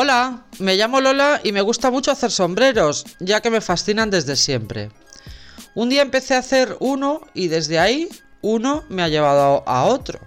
Hola, 0.00 0.44
me 0.60 0.76
llamo 0.76 1.00
Lola 1.00 1.40
y 1.42 1.50
me 1.50 1.60
gusta 1.60 1.90
mucho 1.90 2.12
hacer 2.12 2.30
sombreros, 2.30 3.04
ya 3.18 3.40
que 3.40 3.50
me 3.50 3.60
fascinan 3.60 4.10
desde 4.10 4.36
siempre. 4.36 4.92
Un 5.74 5.88
día 5.88 6.02
empecé 6.02 6.36
a 6.36 6.38
hacer 6.38 6.76
uno 6.78 7.22
y 7.34 7.48
desde 7.48 7.80
ahí 7.80 8.08
uno 8.40 8.84
me 8.88 9.02
ha 9.02 9.08
llevado 9.08 9.64
a 9.66 9.86
otro. 9.86 10.20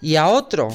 Y 0.00 0.14
a 0.14 0.28
otro. 0.28 0.68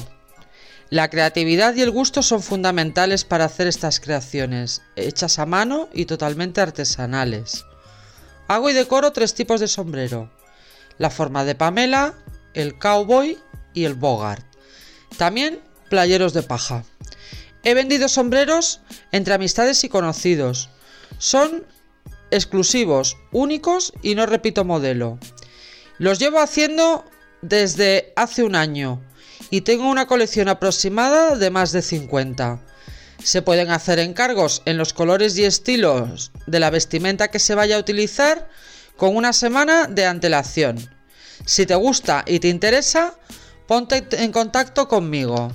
La 0.90 1.08
creatividad 1.08 1.74
y 1.76 1.80
el 1.80 1.90
gusto 1.90 2.22
son 2.22 2.42
fundamentales 2.42 3.24
para 3.24 3.46
hacer 3.46 3.68
estas 3.68 4.00
creaciones, 4.00 4.82
hechas 4.96 5.38
a 5.38 5.46
mano 5.46 5.88
y 5.94 6.04
totalmente 6.04 6.60
artesanales. 6.60 7.64
Hago 8.48 8.68
y 8.68 8.74
decoro 8.74 9.12
tres 9.12 9.32
tipos 9.32 9.60
de 9.60 9.68
sombrero. 9.68 10.30
La 10.98 11.08
forma 11.08 11.46
de 11.46 11.54
Pamela, 11.54 12.12
el 12.52 12.78
cowboy 12.78 13.38
y 13.72 13.84
el 13.84 13.94
bogart. 13.94 14.44
También 15.16 15.62
playeros 15.88 16.34
de 16.34 16.42
paja. 16.42 16.84
He 17.64 17.74
vendido 17.74 18.08
sombreros 18.08 18.80
entre 19.10 19.34
amistades 19.34 19.84
y 19.84 19.88
conocidos. 19.88 20.68
Son 21.18 21.64
exclusivos, 22.30 23.16
únicos 23.32 23.92
y 24.02 24.14
no 24.14 24.26
repito 24.26 24.64
modelo. 24.64 25.18
Los 25.98 26.18
llevo 26.18 26.40
haciendo 26.40 27.04
desde 27.40 28.12
hace 28.16 28.42
un 28.42 28.54
año 28.54 29.00
y 29.50 29.62
tengo 29.62 29.88
una 29.88 30.06
colección 30.06 30.48
aproximada 30.48 31.36
de 31.36 31.50
más 31.50 31.72
de 31.72 31.82
50. 31.82 32.60
Se 33.22 33.40
pueden 33.40 33.70
hacer 33.70 33.98
encargos 33.98 34.62
en 34.66 34.76
los 34.76 34.92
colores 34.92 35.36
y 35.38 35.44
estilos 35.44 36.32
de 36.46 36.60
la 36.60 36.70
vestimenta 36.70 37.28
que 37.28 37.38
se 37.38 37.54
vaya 37.54 37.76
a 37.76 37.80
utilizar 37.80 38.48
con 38.96 39.16
una 39.16 39.32
semana 39.32 39.86
de 39.86 40.04
antelación. 40.04 40.90
Si 41.46 41.64
te 41.66 41.74
gusta 41.74 42.24
y 42.26 42.40
te 42.40 42.48
interesa, 42.48 43.14
ponte 43.66 44.06
en 44.10 44.32
contacto 44.32 44.88
conmigo. 44.88 45.52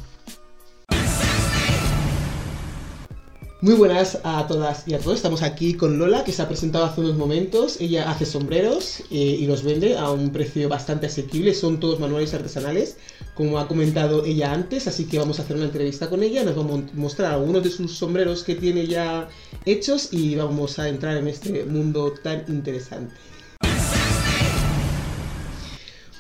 Muy 3.62 3.74
buenas 3.74 4.20
a 4.24 4.48
todas 4.48 4.88
y 4.88 4.94
a 4.94 5.00
todos. 5.00 5.18
Estamos 5.18 5.42
aquí 5.42 5.74
con 5.74 6.00
Lola, 6.00 6.24
que 6.24 6.32
se 6.32 6.42
ha 6.42 6.48
presentado 6.48 6.86
hace 6.86 7.02
unos 7.02 7.18
momentos. 7.18 7.82
Ella 7.82 8.10
hace 8.10 8.26
sombreros 8.26 9.02
eh, 9.12 9.16
y 9.18 9.48
los 9.48 9.64
vende 9.64 9.98
a 9.98 10.10
un 10.12 10.30
precio 10.30 10.70
bastante 10.70 11.08
asequible. 11.08 11.54
Son 11.54 11.78
todos 11.78 12.00
manuales 12.00 12.34
artesanales, 12.34 12.96
como 13.34 13.60
ha 13.60 13.68
comentado 13.68 14.24
ella 14.24 14.54
antes. 14.54 14.88
Así 14.88 15.08
que 15.08 15.20
vamos 15.20 15.40
a 15.40 15.42
hacer 15.42 15.58
una 15.58 15.66
entrevista 15.66 16.10
con 16.10 16.24
ella. 16.24 16.46
Nos 16.46 16.58
va 16.58 16.62
a 16.62 16.84
mostrar 16.94 17.34
algunos 17.34 17.62
de 17.62 17.70
sus 17.70 17.98
sombreros 17.98 18.46
que 18.46 18.56
tiene 18.56 18.88
ya 18.88 19.28
hechos 19.66 20.14
y 20.14 20.36
vamos 20.36 20.80
a 20.80 20.88
entrar 20.88 21.18
en 21.18 21.28
este 21.28 21.66
mundo 21.66 22.14
tan 22.24 22.46
interesante. 22.48 23.14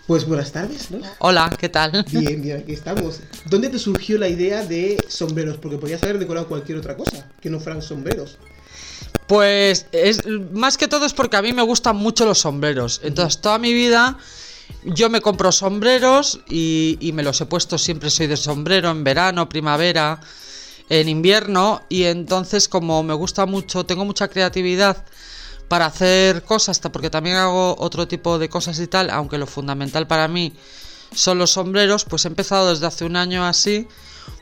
Pues 0.10 0.26
buenas 0.26 0.52
tardes, 0.52 0.90
¿no? 0.90 1.02
Hola, 1.20 1.56
¿qué 1.60 1.70
tal? 1.70 2.04
Bien, 2.10 2.42
bien, 2.42 2.58
aquí 2.58 2.74
estamos. 2.74 3.20
¿Dónde 3.46 3.70
te 3.70 3.78
surgió 3.78 4.18
la 4.18 4.28
idea 4.28 4.66
de 4.66 4.98
sombreros? 5.08 5.58
Porque 5.58 5.78
podías 5.78 6.02
haber 6.02 6.18
decorado 6.18 6.48
cualquier 6.48 6.80
otra 6.80 6.98
cosa 6.98 7.30
que 7.40 7.52
no 7.52 7.60
fueran 7.60 7.84
sombreros. 7.84 8.40
Pues 9.28 9.86
es 9.92 10.26
más 10.52 10.80
que 10.80 10.88
todo 10.88 11.06
es 11.06 11.14
porque 11.14 11.38
a 11.38 11.44
mí 11.44 11.54
me 11.54 11.62
gustan 11.62 11.96
mucho 11.96 12.26
los 12.26 12.40
sombreros. 12.40 13.02
Entonces, 13.04 13.40
toda 13.40 13.60
mi 13.60 13.72
vida 13.72 14.18
yo 14.84 15.12
me 15.12 15.22
compro 15.22 15.52
sombreros 15.52 16.40
y, 16.50 16.98
y 17.00 17.12
me 17.12 17.22
los 17.22 17.40
he 17.42 17.46
puesto 17.46 17.78
siempre 17.78 18.10
soy 18.10 18.26
de 18.26 18.38
sombrero 18.38 18.90
en 18.90 19.04
verano, 19.04 19.48
primavera, 19.48 20.22
en 20.90 21.08
invierno 21.08 21.84
y 21.88 22.06
entonces 22.06 22.68
como 22.68 23.04
me 23.04 23.14
gusta 23.14 23.46
mucho, 23.46 23.86
tengo 23.86 24.06
mucha 24.06 24.28
creatividad 24.28 25.06
para 25.70 25.86
hacer 25.86 26.44
cosas, 26.44 26.80
porque 26.80 27.10
también 27.10 27.38
hago 27.38 27.76
otro 27.80 28.08
tipo 28.08 28.38
de 28.40 28.50
cosas 28.50 28.80
y 28.80 28.88
tal, 28.88 29.10
aunque 29.12 29.38
lo 29.38 29.48
fundamental 29.48 30.08
para 30.08 30.28
mí 30.28 30.54
son 31.14 31.38
los 31.38 31.52
sombreros, 31.52 32.06
pues 32.06 32.26
he 32.26 32.28
empezado 32.28 32.70
desde 32.70 32.88
hace 32.88 33.06
un 33.06 33.16
año 33.16 33.46
así, 33.46 33.88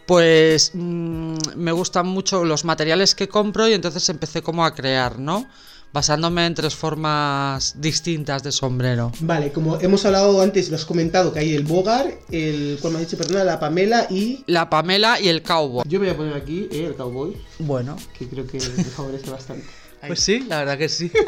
pues 0.05 0.71
mm, 0.73 1.35
me 1.55 1.71
gustan 1.73 2.07
mucho 2.07 2.43
los 2.45 2.65
materiales 2.65 3.13
que 3.13 3.27
compro 3.27 3.67
y 3.67 3.73
entonces 3.73 4.07
empecé 4.09 4.41
como 4.41 4.65
a 4.65 4.73
crear, 4.73 5.19
¿no? 5.19 5.47
Basándome 5.93 6.45
en 6.45 6.53
tres 6.53 6.75
formas 6.75 7.75
distintas 7.79 8.43
de 8.43 8.51
sombrero. 8.51 9.11
Vale, 9.19 9.51
como 9.51 9.79
hemos 9.79 10.05
hablado 10.05 10.41
antes, 10.41 10.69
lo 10.69 10.75
has 10.75 10.85
comentado, 10.85 11.33
que 11.33 11.39
hay 11.39 11.55
el 11.55 11.63
Bogar, 11.63 12.13
el, 12.29 12.77
¿cuál 12.81 12.93
me 12.93 12.99
has 12.99 13.05
dicho? 13.05 13.17
Perdona, 13.17 13.43
la 13.43 13.59
Pamela 13.59 14.07
y... 14.09 14.43
La 14.47 14.69
Pamela 14.69 15.19
y 15.19 15.29
el 15.29 15.43
Cowboy. 15.43 15.85
Yo 15.87 15.99
voy 15.99 16.09
a 16.09 16.17
poner 16.17 16.35
aquí 16.35 16.67
eh, 16.71 16.85
el 16.85 16.95
Cowboy. 16.95 17.37
Bueno. 17.59 17.95
Que 18.17 18.27
creo 18.27 18.45
que 18.45 18.59
me 18.59 18.83
favorece 18.83 19.29
bastante. 19.29 19.65
Pues 20.05 20.19
sí, 20.19 20.39
la 20.47 20.59
verdad 20.59 20.77
que 20.77 20.89
sí. 20.89 21.11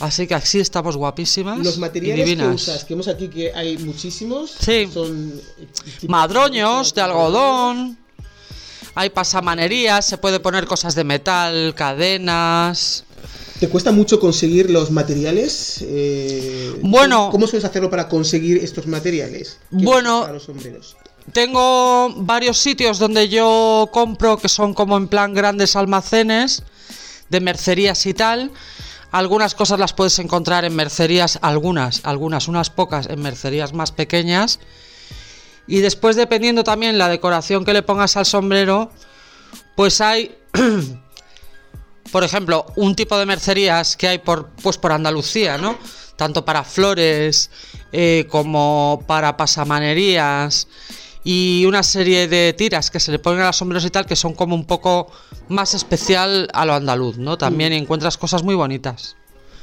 Así 0.00 0.26
que 0.26 0.34
así 0.34 0.58
estamos 0.58 0.96
guapísimas. 0.96 1.58
Los 1.58 1.78
materiales 1.78 2.36
que 2.36 2.44
usas, 2.44 2.84
que 2.84 2.94
vemos 2.94 3.06
aquí 3.06 3.28
que 3.28 3.52
hay 3.54 3.78
muchísimos. 3.78 4.52
Sí. 4.58 4.88
Son 4.92 5.40
madroños 6.08 6.92
de 6.92 7.00
algodón. 7.02 7.96
Hay 8.96 9.10
pasamanerías, 9.10 10.04
se 10.04 10.18
puede 10.18 10.40
poner 10.40 10.66
cosas 10.66 10.96
de 10.96 11.04
metal, 11.04 11.72
cadenas. 11.76 13.04
¿Te 13.60 13.68
cuesta 13.68 13.92
mucho 13.92 14.18
conseguir 14.18 14.70
los 14.70 14.90
materiales? 14.90 15.78
Eh, 15.82 16.80
bueno. 16.82 17.28
¿Cómo 17.30 17.46
sueles 17.46 17.64
hacerlo 17.64 17.88
para 17.88 18.08
conseguir 18.08 18.58
estos 18.58 18.88
materiales? 18.88 19.58
Bueno. 19.70 20.22
Para 20.22 20.32
los 20.32 20.42
sombreros? 20.42 20.96
Tengo 21.32 22.12
varios 22.16 22.58
sitios 22.58 22.98
donde 22.98 23.28
yo 23.28 23.88
compro 23.92 24.36
que 24.36 24.48
son 24.48 24.74
como 24.74 24.96
en 24.96 25.06
plan 25.06 25.32
grandes 25.32 25.76
almacenes 25.76 26.64
de 27.32 27.40
mercerías 27.40 28.06
y 28.06 28.14
tal. 28.14 28.52
Algunas 29.10 29.54
cosas 29.54 29.78
las 29.78 29.92
puedes 29.92 30.18
encontrar 30.20 30.64
en 30.64 30.76
mercerías, 30.76 31.38
algunas, 31.42 32.00
algunas, 32.04 32.46
unas 32.46 32.70
pocas 32.70 33.08
en 33.08 33.20
mercerías 33.20 33.72
más 33.72 33.90
pequeñas. 33.90 34.60
Y 35.66 35.80
después, 35.80 36.14
dependiendo 36.14 36.62
también 36.62 36.98
la 36.98 37.08
decoración 37.08 37.64
que 37.64 37.72
le 37.72 37.82
pongas 37.82 38.16
al 38.16 38.26
sombrero, 38.26 38.90
pues 39.76 40.00
hay, 40.00 40.36
por 42.12 42.22
ejemplo, 42.22 42.66
un 42.76 42.94
tipo 42.94 43.18
de 43.18 43.26
mercerías 43.26 43.96
que 43.96 44.08
hay 44.08 44.18
por, 44.18 44.50
pues 44.62 44.78
por 44.78 44.92
Andalucía, 44.92 45.58
¿no? 45.58 45.78
Tanto 46.16 46.44
para 46.44 46.64
flores 46.64 47.50
eh, 47.92 48.26
como 48.30 49.02
para 49.06 49.36
pasamanerías 49.36 50.68
y 51.24 51.64
una 51.66 51.82
serie 51.82 52.28
de 52.28 52.52
tiras 52.52 52.90
que 52.90 53.00
se 53.00 53.12
le 53.12 53.18
ponen 53.18 53.42
a 53.42 53.46
los 53.46 53.56
sombreros 53.56 53.84
y 53.84 53.90
tal 53.90 54.06
que 54.06 54.16
son 54.16 54.34
como 54.34 54.54
un 54.54 54.64
poco 54.64 55.10
más 55.48 55.74
especial 55.74 56.48
a 56.52 56.64
lo 56.64 56.74
andaluz, 56.74 57.16
¿no? 57.18 57.38
También 57.38 57.72
mm. 57.72 57.76
encuentras 57.76 58.18
cosas 58.18 58.42
muy 58.42 58.54
bonitas. 58.54 59.16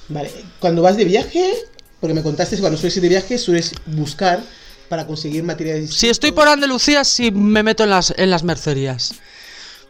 Vale, 0.07 0.31
cuando 0.59 0.81
vas 0.81 0.97
de 0.97 1.05
viaje, 1.05 1.53
porque 1.99 2.13
me 2.13 2.23
contaste 2.23 2.55
que 2.55 2.61
cuando 2.61 2.77
sueles 2.77 2.95
ir 2.97 3.03
de 3.03 3.09
viaje 3.09 3.37
sueles 3.37 3.73
buscar 3.85 4.41
para 4.87 5.05
conseguir 5.05 5.43
materiales. 5.43 5.93
Si 5.93 6.09
estoy 6.09 6.31
por 6.31 6.47
Andalucía, 6.47 7.03
sí 7.03 7.31
me 7.31 7.61
meto 7.61 7.83
en 7.83 7.91
las, 7.91 8.13
en 8.17 8.29
las 8.29 8.43
mercerías. 8.43 9.13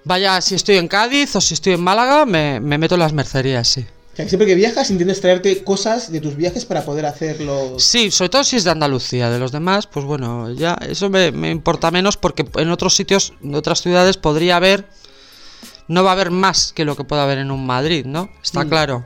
Vaya, 0.03 0.41
si 0.41 0.55
estoy 0.55 0.77
en 0.77 0.87
Cádiz 0.87 1.35
o 1.35 1.41
si 1.41 1.53
estoy 1.53 1.73
en 1.73 1.81
Málaga, 1.81 2.25
me, 2.25 2.59
me 2.59 2.77
meto 2.77 2.95
en 2.95 2.99
las 2.99 3.13
mercerías, 3.13 3.67
sí 3.67 3.85
siempre 4.27 4.47
que 4.47 4.55
viajas 4.55 4.89
intentas 4.91 5.21
traerte 5.21 5.63
cosas 5.63 6.11
de 6.11 6.19
tus 6.19 6.35
viajes 6.35 6.65
para 6.65 6.83
poder 6.83 7.05
hacerlo. 7.05 7.79
Sí, 7.79 8.11
sobre 8.11 8.29
todo 8.29 8.43
si 8.43 8.57
es 8.57 8.63
de 8.63 8.71
Andalucía. 8.71 9.29
De 9.29 9.39
los 9.39 9.51
demás, 9.51 9.87
pues 9.87 10.05
bueno, 10.05 10.51
ya 10.51 10.73
eso 10.81 11.09
me, 11.09 11.27
importa 11.49 11.91
menos 11.91 12.17
porque 12.17 12.45
en 12.55 12.69
otros 12.71 12.95
sitios, 12.95 13.33
en 13.43 13.55
otras 13.55 13.81
ciudades 13.81 14.17
podría 14.17 14.57
haber, 14.57 14.89
no 15.87 16.03
va 16.03 16.11
a 16.11 16.13
haber 16.13 16.31
más 16.31 16.73
que 16.73 16.85
lo 16.85 16.95
que 16.95 17.03
pueda 17.03 17.23
haber 17.23 17.37
en 17.37 17.51
un 17.51 17.65
Madrid, 17.65 18.05
¿no? 18.05 18.29
Está 18.43 18.65
mm. 18.65 18.69
claro. 18.69 19.03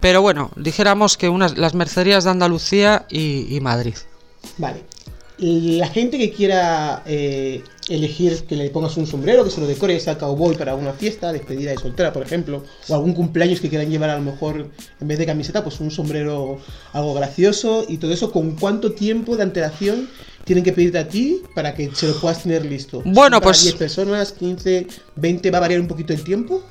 Pero 0.00 0.22
bueno, 0.22 0.50
dijéramos 0.56 1.16
que 1.16 1.28
unas, 1.28 1.58
las 1.58 1.74
mercerías 1.74 2.24
de 2.24 2.30
Andalucía 2.30 3.06
y, 3.10 3.58
Madrid. 3.60 3.96
Vale. 4.58 4.84
La 5.38 5.88
gente 5.88 6.16
que 6.16 6.32
quiera 6.32 7.02
eh, 7.04 7.62
elegir 7.88 8.44
que 8.44 8.56
le 8.56 8.70
pongas 8.70 8.96
un 8.96 9.06
sombrero, 9.06 9.44
que 9.44 9.50
se 9.50 9.60
lo 9.60 9.66
decores 9.66 10.08
a 10.08 10.16
cowboy 10.16 10.56
para 10.56 10.74
una 10.74 10.94
fiesta, 10.94 11.30
despedida 11.30 11.72
de 11.72 11.76
soltera, 11.76 12.12
por 12.12 12.22
ejemplo, 12.22 12.64
o 12.88 12.94
algún 12.94 13.12
cumpleaños 13.12 13.60
que 13.60 13.68
quieran 13.68 13.90
llevar 13.90 14.10
a 14.10 14.16
lo 14.16 14.22
mejor 14.22 14.70
en 15.00 15.08
vez 15.08 15.18
de 15.18 15.26
camiseta, 15.26 15.62
pues 15.62 15.78
un 15.80 15.90
sombrero 15.90 16.58
algo 16.94 17.12
gracioso 17.12 17.84
y 17.86 17.98
todo 17.98 18.12
eso, 18.12 18.32
¿con 18.32 18.56
cuánto 18.56 18.92
tiempo 18.92 19.36
de 19.36 19.42
antelación 19.42 20.08
tienen 20.44 20.64
que 20.64 20.72
pedirte 20.72 20.98
a 20.98 21.08
ti 21.08 21.42
para 21.54 21.74
que 21.74 21.90
se 21.94 22.08
lo 22.08 22.18
puedas 22.18 22.42
tener 22.42 22.64
listo? 22.64 23.02
Bueno, 23.04 23.40
pues... 23.40 23.62
10 23.62 23.74
personas, 23.74 24.32
15, 24.32 24.86
20, 25.16 25.50
¿va 25.50 25.58
a 25.58 25.60
variar 25.60 25.80
un 25.80 25.88
poquito 25.88 26.14
el 26.14 26.24
tiempo? 26.24 26.62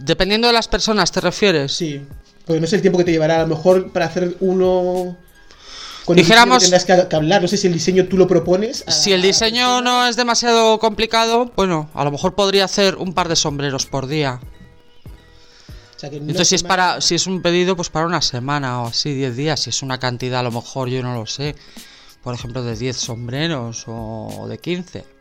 Dependiendo 0.00 0.46
de 0.46 0.54
las 0.54 0.68
personas, 0.68 1.12
¿te 1.12 1.20
refieres? 1.20 1.72
Sí. 1.72 2.00
Porque 2.46 2.60
no 2.60 2.66
es 2.66 2.72
el 2.72 2.80
tiempo 2.80 2.98
que 2.98 3.04
te 3.04 3.12
llevará, 3.12 3.40
a 3.40 3.42
lo 3.42 3.48
mejor 3.48 3.92
para 3.92 4.06
hacer 4.06 4.36
uno 4.40 5.16
dijéramos 6.08 6.62
tendrás 6.62 6.84
que, 6.84 6.92
hablar, 6.92 7.42
no 7.42 7.48
sé 7.48 7.56
si 7.56 7.66
el 7.66 7.72
diseño 7.72 8.06
tú 8.06 8.16
lo 8.16 8.26
propones. 8.26 8.84
si 8.88 9.12
el 9.12 9.22
diseño 9.22 9.80
no 9.80 10.06
es 10.06 10.16
demasiado 10.16 10.78
complicado, 10.78 11.50
bueno, 11.56 11.88
a 11.94 12.04
lo 12.04 12.10
mejor 12.10 12.34
podría 12.34 12.64
hacer 12.64 12.96
un 12.96 13.14
par 13.14 13.28
de 13.28 13.36
sombreros 13.36 13.86
por 13.86 14.06
día. 14.06 14.40
Entonces 16.02 16.48
si 16.48 16.54
es 16.56 16.62
para 16.62 17.00
si 17.00 17.14
es 17.14 17.26
un 17.26 17.40
pedido 17.40 17.76
pues 17.76 17.88
para 17.88 18.06
una 18.06 18.20
semana 18.20 18.82
o 18.82 18.88
así, 18.88 19.14
10 19.14 19.36
días, 19.36 19.60
si 19.60 19.70
es 19.70 19.82
una 19.82 19.98
cantidad 19.98 20.40
a 20.40 20.42
lo 20.42 20.50
mejor 20.50 20.88
yo 20.90 21.02
no 21.02 21.14
lo 21.14 21.24
sé, 21.24 21.54
por 22.22 22.34
ejemplo 22.34 22.62
de 22.62 22.76
10 22.76 22.94
sombreros 22.94 23.84
o 23.86 24.46
de 24.48 24.58
15. 24.58 25.14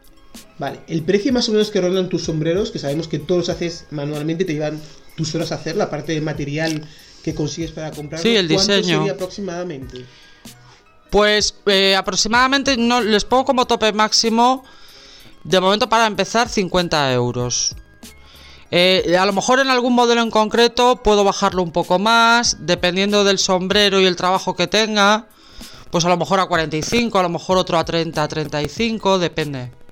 Vale, 0.58 0.80
el 0.88 1.04
precio 1.04 1.34
más 1.34 1.50
o 1.50 1.52
menos 1.52 1.72
que 1.72 1.82
rondan 1.82 2.10
tus 2.10 2.24
sombreros, 2.24 2.72
que 2.72 2.80
sabemos 2.80 3.08
que 3.08 3.20
todos 3.20 3.48
los 3.48 3.50
haces 3.50 3.86
manualmente, 3.92 4.46
te 4.46 4.54
llevan 4.54 4.80
tus 5.16 5.34
horas 5.36 5.52
a 5.52 5.56
hacer, 5.56 5.76
la 5.76 5.90
parte 5.90 6.14
de 6.14 6.22
material 6.22 6.88
que 7.24 7.34
consigues 7.34 7.72
para 7.72 7.92
comprar. 7.92 8.22
Sí, 8.22 8.36
el 8.36 8.48
diseño. 8.48 9.00
sería 9.00 9.14
aproximadamente? 9.14 10.06
Pues 11.14 11.54
eh, 11.68 11.96
aproximadamente 11.96 12.76
no 12.76 13.00
les 13.00 13.24
pongo 13.24 13.46
como 13.46 13.68
tope 13.68 13.94
máximo 13.94 14.64
de 15.44 15.60
momento 15.60 15.88
para 15.88 16.08
empezar 16.08 16.50
50 16.50 17.14
euros. 17.14 17.76
Eh, 18.72 19.16
a 19.16 19.24
lo 19.28 19.32
mejor 19.32 19.60
en 19.60 19.70
algún 19.70 19.94
modelo 19.94 20.24
en 20.24 20.32
concreto 20.32 21.04
puedo 21.04 21.24
bajarlo 21.24 21.62
un 21.62 21.72
poco 21.72 22.00
más, 22.00 22.66
dependiendo 22.66 23.24
del 23.24 23.38
sombrero 23.38 24.02
y 24.02 24.08
el 24.08 24.16
trabajo 24.16 24.56
que 24.56 24.66
tenga. 24.66 25.28
Pues 25.92 26.04
a 26.04 26.10
lo 26.10 26.18
mejor 26.18 26.40
a 26.40 26.48
45, 26.48 27.20
a 27.20 27.22
lo 27.22 27.30
mejor 27.30 27.60
otro 27.60 27.78
a 27.78 27.86
30, 27.86 28.28
35, 28.28 29.20
depende. 29.20 29.83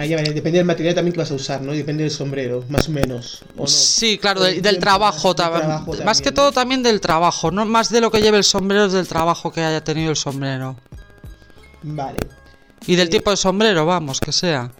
Ah, 0.00 0.06
ya 0.06 0.16
vale, 0.16 0.32
depende 0.32 0.56
del 0.56 0.64
material 0.66 0.94
también 0.94 1.12
que 1.12 1.18
vas 1.18 1.30
a 1.30 1.34
usar, 1.34 1.60
¿no? 1.60 1.72
Depende 1.72 2.04
del 2.04 2.10
sombrero, 2.10 2.64
más 2.70 2.88
o 2.88 2.92
menos. 2.92 3.42
¿o 3.54 3.62
no? 3.62 3.66
Sí, 3.66 4.16
claro, 4.16 4.40
del, 4.40 4.78
trabajo, 4.78 5.34
del 5.34 5.44
tam- 5.44 5.52
trabajo 5.58 5.94
Más 6.06 6.22
que 6.22 6.32
todo 6.32 6.46
¿no? 6.46 6.52
también 6.52 6.82
del 6.82 7.02
trabajo, 7.02 7.50
no 7.50 7.66
más 7.66 7.90
de 7.90 8.00
lo 8.00 8.10
que 8.10 8.22
lleve 8.22 8.38
el 8.38 8.44
sombrero, 8.44 8.86
es 8.86 8.94
del 8.94 9.06
trabajo 9.06 9.52
que 9.52 9.60
haya 9.62 9.84
tenido 9.84 10.08
el 10.10 10.16
sombrero. 10.16 10.76
Vale. 11.82 12.18
Y 12.86 12.96
del 12.96 13.08
Eh, 13.08 13.10
tipo 13.10 13.30
de 13.30 13.36
sombrero, 13.36 13.84
vamos, 13.84 14.20
que 14.20 14.32
sea. 14.32 14.72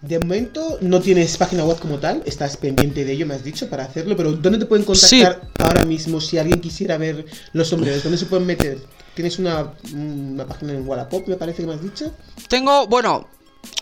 De 0.00 0.18
momento 0.18 0.78
no 0.80 1.00
tienes 1.02 1.36
página 1.36 1.66
web 1.66 1.78
como 1.78 1.98
tal, 1.98 2.22
estás 2.24 2.56
pendiente 2.56 3.04
de 3.04 3.12
ello, 3.12 3.26
me 3.26 3.34
has 3.34 3.44
dicho, 3.44 3.68
para 3.68 3.84
hacerlo, 3.84 4.16
pero 4.16 4.32
¿dónde 4.32 4.58
te 4.58 4.64
pueden 4.64 4.86
contactar 4.86 5.42
ahora 5.58 5.84
mismo 5.84 6.18
si 6.18 6.38
alguien 6.38 6.62
quisiera 6.62 6.96
ver 6.96 7.26
los 7.52 7.68
sombreros? 7.68 8.02
¿Dónde 8.02 8.16
se 8.16 8.24
pueden 8.24 8.46
meter? 8.46 8.78
¿Tienes 9.14 9.38
una, 9.38 9.74
una 9.92 10.46
página 10.46 10.72
en 10.72 10.88
Wallapop, 10.88 11.28
me 11.28 11.36
parece 11.36 11.60
que 11.60 11.68
me 11.68 11.74
has 11.74 11.82
dicho? 11.82 12.14
Tengo, 12.48 12.86
bueno, 12.86 13.28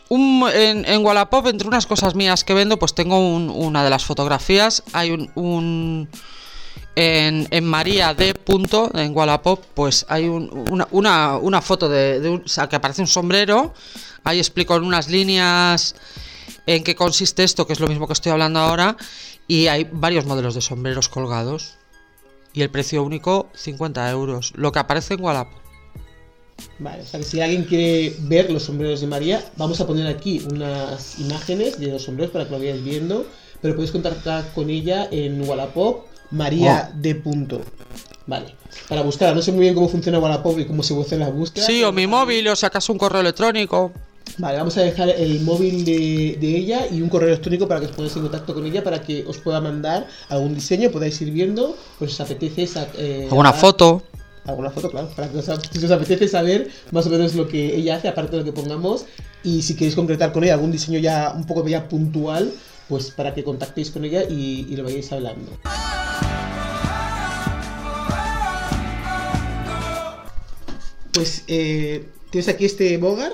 un, 0.08 0.44
en, 0.52 0.84
en 0.86 1.04
Wallapop, 1.04 1.46
entre 1.48 1.68
unas 1.68 1.86
cosas 1.86 2.14
mías 2.14 2.44
que 2.44 2.54
vendo, 2.54 2.78
pues 2.78 2.94
tengo 2.94 3.18
un- 3.18 3.50
una 3.50 3.84
de 3.84 3.90
las 3.90 4.04
fotografías. 4.04 4.82
Hay 4.92 5.10
un. 5.34 6.08
en, 6.96 7.46
en 7.50 7.64
María 7.64 8.14
D. 8.14 8.34
En 8.94 9.16
Wallapop, 9.16 9.64
pues 9.74 10.04
hay 10.08 10.26
un- 10.28 10.66
una, 10.70 10.88
una, 10.90 11.36
una 11.36 11.62
foto 11.62 11.88
de, 11.88 12.20
de 12.20 12.28
un, 12.30 12.42
o 12.44 12.48
sea, 12.48 12.68
que 12.68 12.76
aparece 12.76 13.02
un 13.02 13.06
sombrero. 13.08 13.74
Ahí 14.24 14.38
explico 14.38 14.74
en 14.76 14.82
unas 14.84 15.08
líneas 15.08 15.94
en 16.66 16.82
qué 16.84 16.94
consiste 16.94 17.44
esto, 17.44 17.66
que 17.66 17.72
es 17.72 17.80
lo 17.80 17.86
mismo 17.86 18.06
que 18.06 18.12
estoy 18.14 18.32
hablando 18.32 18.60
ahora. 18.60 18.96
Y 19.46 19.68
hay 19.68 19.88
varios 19.90 20.26
modelos 20.26 20.54
de 20.54 20.60
sombreros 20.60 21.08
colgados. 21.08 21.76
Y 22.52 22.62
el 22.62 22.70
precio 22.70 23.02
único, 23.02 23.48
50 23.54 24.10
euros. 24.10 24.52
Lo 24.56 24.72
que 24.72 24.78
aparece 24.78 25.14
en 25.14 25.22
Wallapop. 25.22 25.58
Vale, 26.78 27.02
o 27.02 27.06
sea 27.06 27.20
que 27.20 27.26
si 27.26 27.40
alguien 27.40 27.64
quiere 27.64 28.14
ver 28.20 28.50
los 28.50 28.64
sombreros 28.64 29.00
de 29.00 29.06
María, 29.06 29.44
vamos 29.56 29.80
a 29.80 29.86
poner 29.86 30.06
aquí 30.06 30.42
unas 30.52 31.18
imágenes 31.18 31.78
de 31.78 31.88
los 31.88 32.02
sombreros 32.02 32.32
para 32.32 32.44
que 32.44 32.50
lo 32.52 32.58
vayáis 32.58 32.82
viendo, 32.84 33.26
pero 33.60 33.74
podéis 33.74 33.90
contactar 33.92 34.52
con 34.54 34.70
ella 34.70 35.08
en 35.10 35.40
Wallapop, 35.48 36.04
María 36.30 36.90
de 36.94 37.14
punto. 37.16 37.60
Vale, 38.26 38.54
para 38.88 39.02
buscar, 39.02 39.34
no 39.34 39.42
sé 39.42 39.52
muy 39.52 39.62
bien 39.62 39.74
cómo 39.74 39.88
funciona 39.88 40.18
Wallapop 40.18 40.58
y 40.58 40.66
cómo 40.66 40.82
se 40.82 40.98
hace 41.00 41.16
la 41.16 41.30
búsqueda. 41.30 41.64
Sí, 41.66 41.82
o 41.82 41.92
mi 41.92 42.06
móvil, 42.06 42.46
o 42.48 42.54
si 42.56 42.66
acaso 42.66 42.92
un 42.92 42.98
correo 42.98 43.22
electrónico. 43.22 43.90
Vale, 44.36 44.58
vamos 44.58 44.76
a 44.76 44.82
dejar 44.82 45.08
el 45.08 45.40
móvil 45.40 45.84
de, 45.84 46.36
de 46.40 46.56
ella 46.58 46.86
y 46.92 47.00
un 47.00 47.08
correo 47.08 47.28
electrónico 47.28 47.66
para 47.66 47.80
que 47.80 47.86
os 47.86 47.92
pongáis 47.92 48.14
en 48.16 48.22
contacto 48.22 48.54
con 48.54 48.66
ella 48.66 48.84
para 48.84 49.00
que 49.00 49.24
os 49.26 49.38
pueda 49.38 49.60
mandar 49.60 50.06
algún 50.28 50.54
diseño, 50.54 50.90
podáis 50.90 51.20
ir 51.22 51.30
viendo, 51.32 51.76
pues 51.98 52.12
os 52.12 52.20
apetece 52.20 52.62
esa, 52.64 52.86
eh, 52.98 53.26
Alguna 53.30 53.48
haga- 53.48 53.58
foto. 53.58 54.02
Alguna 54.48 54.70
foto, 54.70 54.90
claro, 54.90 55.08
para 55.14 55.28
que 55.28 55.38
os, 55.38 55.44
si 55.44 55.84
os 55.84 55.90
apetece 55.90 56.26
saber 56.28 56.70
más 56.90 57.06
o 57.06 57.10
menos 57.10 57.34
lo 57.34 57.46
que 57.48 57.76
ella 57.76 57.96
hace, 57.96 58.08
aparte 58.08 58.32
de 58.32 58.38
lo 58.38 58.44
que 58.44 58.52
pongamos, 58.52 59.04
y 59.44 59.62
si 59.62 59.74
queréis 59.74 59.94
concretar 59.94 60.32
con 60.32 60.42
ella 60.44 60.54
algún 60.54 60.72
diseño 60.72 60.98
ya 60.98 61.32
un 61.36 61.46
poco 61.46 61.66
ya 61.68 61.88
puntual, 61.88 62.52
pues 62.88 63.10
para 63.10 63.34
que 63.34 63.44
contactéis 63.44 63.90
con 63.90 64.04
ella 64.04 64.22
y, 64.24 64.66
y 64.68 64.76
lo 64.76 64.84
vayáis 64.84 65.12
hablando. 65.12 65.52
Pues 71.12 71.42
eh, 71.48 72.06
tienes 72.30 72.48
aquí 72.48 72.64
este 72.64 72.96
bogar, 72.98 73.32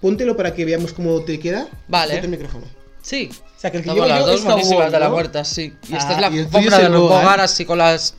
póntelo 0.00 0.36
para 0.36 0.54
que 0.54 0.64
veamos 0.64 0.92
cómo 0.92 1.20
te 1.22 1.38
queda. 1.38 1.68
Vale. 1.88 2.14
Ponte 2.14 2.26
el 2.26 2.30
micrófono. 2.32 2.64
Sí. 3.02 3.30
O 3.32 3.60
sea, 3.60 3.70
que 3.70 3.78
el 3.78 3.82
que 3.84 3.90
Tengo 3.90 4.04
llevo 4.04 4.08
las 4.08 4.20
yo 4.20 4.26
dos 4.26 4.34
es 4.36 4.40
Kawon, 4.42 4.54
buenísimas 4.54 4.92
de 4.92 4.98
la 5.00 5.06
¿no? 5.06 5.12
muerta, 5.14 5.44
sí. 5.44 5.74
Y 5.88 5.94
esta 5.96 6.08
Ah, 6.10 6.12
es 6.14 6.20
la 6.20 6.26
es 6.28 6.82
de 6.82 6.88
los 6.88 7.00
bogar 7.00 7.40
así 7.40 7.64
con 7.64 7.78
las... 7.78 8.14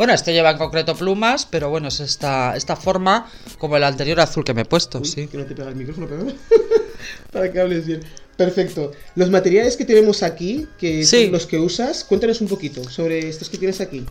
Bueno, 0.00 0.14
este 0.14 0.32
lleva 0.32 0.50
en 0.50 0.56
concreto 0.56 0.94
plumas, 0.96 1.44
pero 1.44 1.68
bueno, 1.68 1.88
es 1.88 2.00
esta, 2.00 2.56
esta 2.56 2.74
forma 2.74 3.30
como 3.58 3.76
el 3.76 3.84
anterior 3.84 4.18
azul 4.20 4.42
que 4.44 4.54
me 4.54 4.62
he 4.62 4.64
puesto, 4.64 5.00
Uy, 5.00 5.04
sí. 5.04 5.26
Que 5.26 5.36
no 5.36 5.44
te 5.44 5.54
pega 5.54 5.68
el 5.68 5.76
micrófono, 5.76 6.06
perdón. 6.06 6.32
Para 7.30 7.52
que 7.52 7.60
hables 7.60 7.84
bien. 7.84 8.00
Perfecto. 8.34 8.92
Los 9.14 9.28
materiales 9.28 9.76
que 9.76 9.84
tenemos 9.84 10.22
aquí, 10.22 10.66
que 10.78 11.04
Sí. 11.04 11.24
son 11.24 11.32
los 11.32 11.44
que 11.46 11.58
usas, 11.58 12.02
cuéntanos 12.04 12.40
un 12.40 12.48
poquito 12.48 12.82
sobre 12.88 13.28
estos 13.28 13.50
que 13.50 13.58
tienes 13.58 13.82
aquí. 13.82 14.06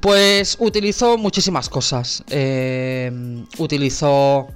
Pues 0.00 0.58
utilizo 0.60 1.16
muchísimas 1.16 1.70
cosas. 1.70 2.22
Eh, 2.28 3.10
utilizo, 3.56 4.46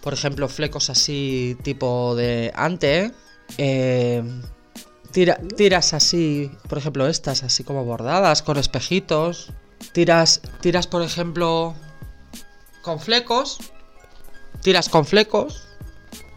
por 0.00 0.14
ejemplo, 0.14 0.48
flecos 0.48 0.90
así 0.90 1.56
tipo 1.64 2.14
de 2.14 2.52
ante. 2.54 3.10
eh, 3.58 4.22
tira- 5.16 5.40
tiras 5.56 5.94
así, 5.94 6.50
por 6.68 6.76
ejemplo, 6.76 7.06
estas 7.08 7.42
así 7.42 7.64
como 7.64 7.86
bordadas 7.86 8.42
con 8.42 8.58
espejitos. 8.58 9.48
Tiras, 9.92 10.42
tiras, 10.60 10.86
por 10.86 11.00
ejemplo, 11.00 11.74
con 12.82 13.00
flecos. 13.00 13.56
Tiras 14.62 14.90
con 14.90 15.06
flecos. 15.06 15.62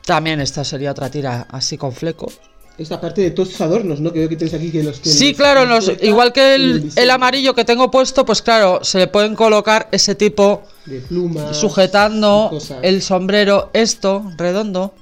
También 0.06 0.40
esta 0.40 0.64
sería 0.64 0.92
otra 0.92 1.10
tira 1.12 1.46
así 1.52 1.78
con 1.78 1.92
flecos. 1.92 2.40
Esta 2.78 3.02
parte 3.02 3.20
de 3.22 3.32
todos 3.32 3.50
estos 3.50 3.68
adornos, 3.68 4.00
¿no? 4.00 4.14
Que 4.14 4.20
veo 4.20 4.30
que 4.30 4.38
tienes 4.38 4.54
aquí 4.54 4.72
que 4.72 4.82
los 4.82 5.02
que 5.02 5.10
Sí, 5.10 5.30
los- 5.32 5.38
claro, 5.38 5.62
los 5.66 5.70
los- 5.76 5.86
suelta 5.86 6.06
igual 6.06 6.32
que 6.32 6.56
el, 6.56 6.90
el 6.96 7.10
amarillo 7.12 7.54
que 7.54 7.66
tengo 7.66 7.92
puesto, 7.92 8.24
pues 8.26 8.42
claro, 8.42 8.80
se 8.84 8.98
le 9.00 9.08
pueden 9.08 9.36
colocar 9.36 9.90
ese 9.92 10.16
tipo 10.16 10.64
De 10.86 11.00
plumas. 11.02 11.58
sujetando 11.58 12.58
el 12.82 13.02
sombrero, 13.02 13.70
esto, 13.74 14.24
redondo, 14.38 14.94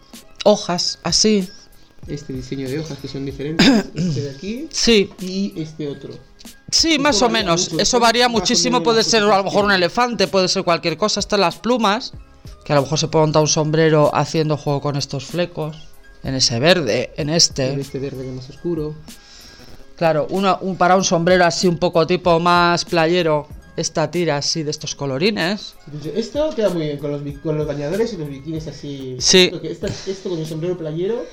hojas, 0.43 0.97
así. 1.03 1.47
Este 2.07 2.33
diseño 2.33 2.69
de 2.69 2.79
hojas 2.79 2.97
que 2.99 3.07
son 3.07 3.25
diferentes. 3.25 3.67
este 3.95 4.21
de 4.21 4.29
aquí 4.31 4.67
Sí, 4.71 5.09
y 5.19 5.53
este 5.61 5.87
otro. 5.87 6.13
sí, 6.71 6.91
Esto 6.91 7.03
más 7.03 7.21
o 7.21 7.29
menos. 7.29 7.71
mucho, 7.71 7.81
Eso 7.83 7.99
varía 7.99 8.29
muchísimo. 8.29 8.81
Puede 8.83 9.03
ser 9.03 9.23
a 9.23 9.37
lo 9.37 9.43
mejor 9.43 9.65
un 9.65 9.71
elefante, 9.71 10.27
puede 10.27 10.47
ser 10.47 10.63
cualquier 10.63 10.97
cosa. 10.97 11.19
Estas 11.19 11.39
las 11.39 11.57
plumas, 11.57 12.13
que 12.63 12.73
a 12.73 12.75
lo 12.77 12.83
mejor 12.83 12.97
se 12.99 13.07
puede 13.07 13.23
montar 13.23 13.41
un 13.41 13.47
sombrero 13.47 14.09
haciendo 14.15 14.55
juego 14.57 14.81
con 14.81 14.95
estos 14.95 15.25
flecos. 15.25 15.77
En 16.23 16.33
ese 16.35 16.59
verde, 16.59 17.11
en 17.17 17.29
En 17.29 17.35
este. 17.35 17.79
este 17.79 17.99
verde 17.99 18.23
que 18.23 18.29
es 18.29 18.35
más 18.35 18.49
oscuro. 18.49 18.95
Claro, 19.95 20.27
uno, 20.29 20.57
un, 20.61 20.75
para 20.77 20.95
un 20.95 21.03
sombrero 21.03 21.45
así 21.45 21.67
un 21.67 21.77
poco 21.77 22.05
tipo 22.05 22.39
más 22.39 22.85
playero, 22.85 23.47
esta 23.75 24.09
tira 24.11 24.37
así 24.37 24.63
de 24.63 24.71
estos 24.71 24.93
colorines. 24.95 25.73
Esto 26.15 26.49
queda 26.55 26.69
muy 26.69 26.83
bien 26.83 26.97
con 26.97 27.11
los, 27.11 27.21
con 27.41 27.57
los 27.57 27.65
bañadores 27.67 28.13
y 28.13 28.17
los 28.17 28.29
bikinis 28.29 28.67
así. 28.67 29.15
Sí. 29.19 29.45
Esto, 29.45 29.61
que- 29.61 29.71
esta- 29.71 29.87
esto 29.87 30.29
con 30.29 30.39
el 30.39 30.45
sombrero 30.45 30.77
playero 30.77 31.23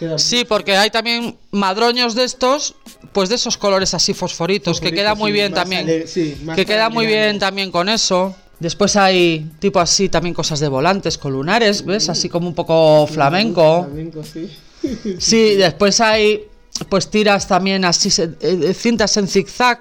queda 0.00 0.18
Sí, 0.18 0.44
porque 0.44 0.76
hay 0.76 0.90
también 0.90 1.36
madroños 1.52 2.14
de 2.16 2.24
estos, 2.24 2.74
pues 3.12 3.28
de 3.28 3.36
esos 3.36 3.56
colores 3.56 3.94
así 3.94 4.14
fosforitos, 4.14 4.80
que 4.80 4.92
queda 4.92 5.14
muy 5.14 5.30
sí, 5.30 5.34
bien 5.34 5.54
también. 5.54 5.82
ale- 5.82 6.06
sí, 6.08 6.36
más 6.44 6.56
Que 6.56 6.66
queda 6.66 6.88
muy 6.88 7.06
bien 7.06 7.38
también 7.38 7.70
con 7.70 7.88
eso. 7.88 8.34
Después 8.58 8.96
hay 8.96 9.48
tipo 9.60 9.78
así 9.80 10.08
también 10.08 10.34
cosas 10.34 10.58
de 10.60 10.68
volantes 10.68 11.16
con 11.16 11.32
lunares, 11.32 11.84
¿ves? 11.84 12.08
Así 12.08 12.28
como 12.28 12.48
un 12.48 12.54
poco 12.54 13.06
flamenco. 13.06 13.84
Flamenco, 13.84 14.22
sí. 14.24 14.50
Sí, 15.18 15.54
después 15.54 16.00
hay 16.00 16.46
pues 16.88 17.10
tiras 17.10 17.46
también 17.46 17.84
así, 17.84 18.08
eh, 18.40 18.72
cintas 18.74 19.14
en 19.18 19.28
zigzag, 19.28 19.80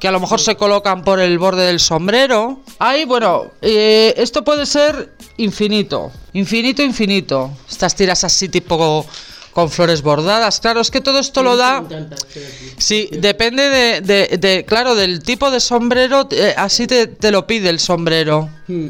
que 0.00 0.08
a 0.08 0.10
lo 0.10 0.20
mejor 0.20 0.40
se 0.40 0.54
colocan 0.56 1.04
por 1.04 1.20
el 1.20 1.38
borde 1.38 1.66
del 1.66 1.78
sombrero. 1.80 2.60
Hay, 2.78 3.04
bueno, 3.04 3.50
eh, 3.60 4.14
esto 4.16 4.42
puede 4.42 4.64
ser 4.64 5.12
infinito, 5.36 6.10
infinito, 6.32 6.82
infinito. 6.82 7.50
Estas 7.68 7.94
tiras 7.94 8.24
así 8.24 8.48
tipo 8.48 9.04
con 9.52 9.70
flores 9.70 10.02
bordadas. 10.02 10.60
Claro, 10.60 10.80
es 10.80 10.90
que 10.90 11.00
todo 11.00 11.18
esto 11.18 11.42
lo 11.42 11.56
da... 11.56 11.84
Sí, 12.78 13.08
depende 13.12 13.62
de, 13.68 14.00
de- 14.00 14.38
de- 14.38 14.64
claro, 14.64 14.94
del 14.94 15.22
tipo 15.22 15.50
de 15.50 15.60
sombrero, 15.60 16.28
eh, 16.30 16.54
así 16.56 16.86
te, 16.86 17.06
te 17.06 17.30
lo 17.30 17.46
pide 17.46 17.68
el 17.68 17.78
sombrero. 17.80 18.48
Hmm. 18.68 18.88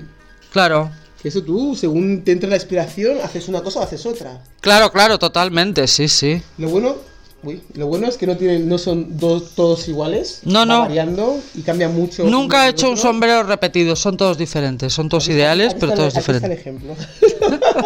Claro, 0.52 0.90
Que 1.22 1.28
Eso 1.28 1.42
tú, 1.42 1.76
según 1.76 2.22
te 2.24 2.32
entra 2.32 2.48
la 2.50 2.56
inspiración, 2.56 3.18
haces 3.22 3.46
una 3.48 3.62
cosa 3.62 3.80
o 3.80 3.82
haces 3.82 4.04
otra. 4.06 4.42
claro, 4.60 4.90
claro, 4.90 5.18
totalmente, 5.18 5.86
sí, 5.86 6.08
sí. 6.08 6.42
Lo 6.58 6.68
bueno, 6.70 6.96
uy, 7.42 7.62
lo 7.74 7.86
bueno 7.86 8.06
es 8.08 8.16
que 8.16 8.26
no 8.26 8.36
tienen, 8.36 8.68
no 8.68 8.76
son 8.78 9.16
dos 9.18 9.54
todos 9.54 9.86
iguales. 9.88 10.40
No, 10.44 10.64
no. 10.66 10.80
variando 10.80 11.38
y 11.54 11.62
cambia 11.62 11.88
mucho. 11.88 12.24
Nunca 12.24 12.66
he 12.66 12.70
hecho 12.70 12.90
un 12.90 12.96
sombrero 12.96 13.42
repetido, 13.44 13.94
son 13.96 14.16
todos 14.16 14.36
diferentes, 14.38 14.92
son 14.92 15.08
todos 15.08 15.28
ideales, 15.28 15.74
pero 15.78 15.92
todos 15.94 16.16
aquí 16.16 16.18
está 16.18 16.32
el 16.32 16.38
diferentes. 16.50 16.60
ejemplo. 16.60 16.96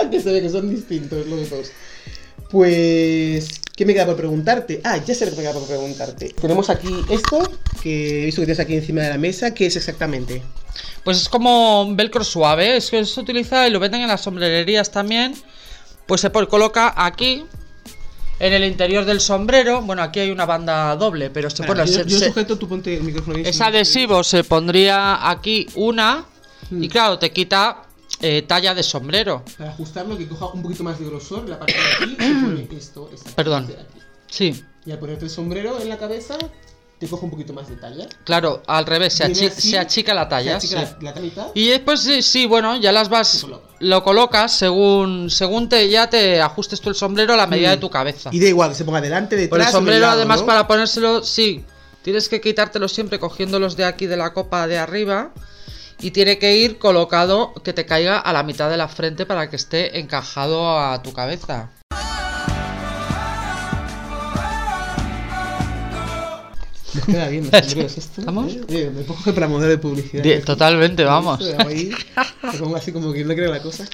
que 0.10 0.20
se 0.20 0.32
ve 0.32 0.40
que 0.42 0.48
son 0.50 0.70
distintos 0.70 1.26
los 1.26 1.50
dos. 1.50 1.70
Pues, 2.58 3.60
¿qué 3.74 3.84
me 3.84 3.94
queda 3.94 4.06
por 4.06 4.14
preguntarte? 4.16 4.80
Ah, 4.84 4.96
ya 5.04 5.12
sé 5.12 5.24
lo 5.26 5.32
que 5.32 5.38
me 5.38 5.42
queda 5.42 5.54
por 5.54 5.66
preguntarte. 5.66 6.28
Tenemos 6.40 6.70
aquí 6.70 6.88
esto, 7.10 7.50
que 7.82 8.22
he 8.22 8.24
visto 8.26 8.42
que 8.42 8.46
tienes 8.46 8.60
aquí 8.60 8.74
encima 8.76 9.02
de 9.02 9.08
la 9.10 9.18
mesa. 9.18 9.52
¿Qué 9.52 9.66
es 9.66 9.74
exactamente? 9.74 10.40
Pues 11.02 11.20
es 11.20 11.28
como 11.28 11.82
un 11.82 11.96
velcro 11.96 12.22
suave, 12.22 12.76
es 12.76 12.90
que 12.90 13.04
se 13.04 13.20
utiliza 13.20 13.66
y 13.66 13.72
lo 13.72 13.80
venden 13.80 14.02
en 14.02 14.06
las 14.08 14.20
sombrererías 14.22 14.92
también. 14.92 15.34
Pues 16.06 16.20
se 16.20 16.30
coloca 16.30 16.94
aquí, 16.96 17.44
en 18.38 18.52
el 18.52 18.62
interior 18.64 19.04
del 19.04 19.20
sombrero. 19.20 19.82
Bueno, 19.82 20.02
aquí 20.02 20.20
hay 20.20 20.30
una 20.30 20.46
banda 20.46 20.94
doble, 20.96 21.30
pero 21.30 21.50
se 21.50 21.64
pone. 21.64 21.84
yo, 21.86 21.92
se- 21.92 22.04
yo 22.06 22.18
se- 22.20 22.26
sujeto, 22.28 22.56
tú 22.56 22.68
ponte 22.68 22.94
el 22.96 23.02
micrófono. 23.02 23.36
Es 23.38 23.60
adhesivo, 23.60 24.22
se 24.22 24.44
pondría 24.44 25.28
aquí 25.28 25.66
una 25.74 26.24
y 26.70 26.88
claro, 26.88 27.18
te 27.18 27.30
quita 27.32 27.82
eh, 28.20 28.42
talla 28.42 28.74
de 28.74 28.82
sombrero. 28.82 29.42
Para 29.58 29.70
ajustarlo, 29.70 30.16
que 30.16 30.26
coja 30.28 30.46
un 30.48 30.62
poquito 30.62 30.84
más 30.84 30.98
de 30.98 31.06
grosor, 31.06 31.48
la 31.48 31.58
parte 31.58 31.74
de 31.74 32.04
aquí, 32.04 32.16
pone 32.16 32.68
esto, 32.78 33.10
esta 33.12 33.30
Perdón. 33.30 33.66
parte 33.66 33.76
de 33.76 33.82
aquí. 33.88 33.98
Sí, 34.30 34.64
Y 34.86 34.90
al 34.92 34.98
ponerte 34.98 35.24
el 35.24 35.30
sombrero 35.30 35.80
en 35.80 35.88
la 35.88 35.98
cabeza, 35.98 36.36
te 36.98 37.08
coge 37.08 37.24
un 37.24 37.30
poquito 37.30 37.52
más 37.52 37.68
de 37.68 37.76
talla. 37.76 38.06
claro, 38.24 38.62
al 38.66 38.86
revés, 38.86 39.12
se, 39.14 39.26
Viene 39.26 39.40
achi- 39.48 39.50
así, 39.52 39.70
se 39.70 39.78
achica 39.78 40.14
la 40.14 40.28
talla. 40.28 40.58
se 40.60 40.66
achica 40.76 40.86
sí. 40.86 41.04
la, 41.04 41.12
la 41.14 41.20
mitad. 41.20 41.46
Y 41.54 41.66
después 41.68 42.00
sí, 42.00 42.22
sí, 42.22 42.46
bueno, 42.46 42.76
ya 42.76 42.92
las 42.92 43.08
vas, 43.08 43.40
coloca. 43.42 43.68
lo 43.80 44.02
colocas 44.02 44.52
según, 44.52 45.28
según 45.30 45.68
te 45.68 45.88
ya 45.88 46.08
te 46.08 46.40
ajustes 46.40 46.80
tú 46.80 46.88
el 46.88 46.94
sombrero 46.94 47.34
a 47.34 47.36
la 47.36 47.46
medida 47.46 47.68
Mm. 47.68 47.72
de 47.72 47.76
tu 47.78 47.90
cabeza. 47.90 48.30
Y 48.32 48.40
da 48.40 48.46
igual 48.48 48.70
que 48.70 48.76
se 48.76 48.84
ponga 48.84 49.00
delante, 49.00 49.36
detrás. 49.36 49.50
Por 49.50 49.60
el 49.60 49.72
sombrero, 49.72 50.00
lado, 50.02 50.12
además, 50.14 50.40
¿no? 50.40 50.46
para 50.46 50.66
ponérselo, 50.66 51.22
sí, 51.24 51.64
tienes 52.02 52.28
que 52.28 52.40
quitártelo 52.40 52.88
siempre 52.88 53.18
cogiéndolos 53.18 53.76
de 53.76 53.84
aquí 53.84 54.06
de 54.06 54.16
la 54.16 54.32
copa 54.32 54.66
de 54.66 54.78
arriba 54.78 55.32
y 56.00 56.10
tiene 56.10 56.38
que 56.38 56.56
ir 56.56 56.78
colocado 56.78 57.54
que 57.62 57.72
te 57.72 57.86
caiga 57.86 58.18
a 58.18 58.32
la 58.32 58.42
mitad 58.42 58.70
de 58.70 58.76
la 58.76 58.88
frente 58.88 59.26
para 59.26 59.48
que 59.50 59.56
esté 59.56 59.98
encajado 59.98 60.78
a 60.78 61.02
tu 61.02 61.12
cabeza. 61.12 61.70
Nos 66.94 67.04
queda 67.06 67.28
bien. 67.28 67.48
¿Estamos? 67.52 68.52
¿eh? 68.52 68.60
Eh, 68.68 68.92
me 68.94 69.02
pongo 69.02 69.34
para 69.34 69.48
modelo 69.48 69.70
de 69.70 69.78
publicidad. 69.78 70.44
Totalmente, 70.44 71.04
vamos. 71.04 71.40
Ahí, 71.58 71.90
me 72.42 72.52
pongo 72.58 72.76
así 72.76 72.92
como 72.92 73.12
que 73.12 73.24
no 73.24 73.34
creo 73.34 73.50
la 73.50 73.60
cosa. 73.60 73.84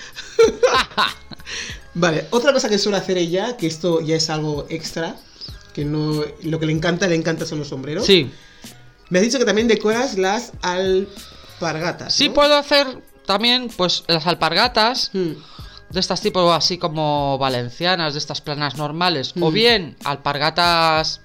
vale, 1.94 2.26
otra 2.30 2.52
cosa 2.52 2.68
que 2.68 2.78
suele 2.78 2.98
hacer 2.98 3.16
ella, 3.16 3.56
que 3.56 3.66
esto 3.66 4.00
ya 4.00 4.16
es 4.16 4.28
algo 4.28 4.66
extra, 4.68 5.16
que 5.72 5.84
no 5.84 6.22
lo 6.42 6.60
que 6.60 6.66
le 6.66 6.72
encanta, 6.72 7.06
le 7.08 7.14
encanta 7.14 7.46
son 7.46 7.60
los 7.60 7.68
sombreros. 7.68 8.04
Sí, 8.04 8.30
Me 9.08 9.18
has 9.18 9.24
dicho 9.24 9.38
que 9.38 9.44
también 9.44 9.66
decoras 9.66 10.18
las 10.18 10.52
alpargatas. 11.66 12.14
sí 12.14 12.28
puedo 12.30 12.56
hacer 12.56 12.86
también, 13.26 13.68
pues, 13.76 14.04
las 14.08 14.26
alpargatas 14.26 15.10
Hmm, 15.12 15.32
de 15.90 15.98
estas 16.00 16.20
tipo 16.20 16.52
así 16.52 16.78
como 16.78 17.36
valencianas, 17.38 18.12
de 18.14 18.18
estas 18.20 18.40
planas 18.40 18.76
normales, 18.76 19.34
o 19.40 19.50
Mm. 19.50 19.54
bien 19.54 19.96
alpargatas 20.04 21.20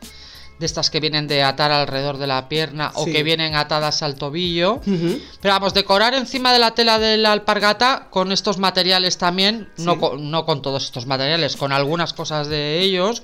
de 0.60 0.66
estas 0.66 0.90
que 0.90 1.00
vienen 1.02 1.28
de 1.28 1.44
atar 1.44 1.72
alrededor 1.72 2.18
de 2.18 2.28
la 2.28 2.48
pierna 2.48 2.92
o 2.96 3.06
que 3.06 3.24
vienen 3.24 3.56
atadas 3.56 4.02
al 4.04 4.16
tobillo. 4.16 4.80
Pero 4.86 5.54
vamos, 5.54 5.74
decorar 5.74 6.14
encima 6.14 6.54
de 6.54 6.60
la 6.60 6.72
tela 6.72 6.98
de 6.98 7.18
la 7.18 7.34
alpargata 7.34 8.08
con 8.10 8.32
estos 8.32 8.58
materiales 8.58 9.18
también, 9.18 9.70
no, 9.78 10.00
con, 10.00 10.32
no 10.32 10.46
con 10.46 10.62
todos 10.62 10.86
estos 10.86 11.06
materiales, 11.08 11.58
con 11.58 11.74
algunas 11.74 12.14
cosas 12.14 12.48
de 12.48 12.80
ellos, 12.80 13.22